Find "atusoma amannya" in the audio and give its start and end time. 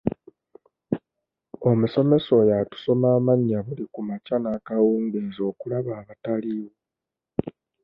2.61-3.59